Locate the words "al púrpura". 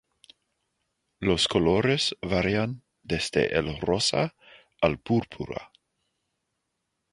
4.81-5.71